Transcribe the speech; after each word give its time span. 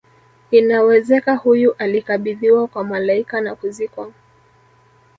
inawezeka 0.51 1.35
huyu 1.35 1.73
alikabidhiwa 1.77 2.67
kwa 2.67 2.83
malaika 2.83 3.41
na 3.41 3.55
kuzikwa 3.55 4.11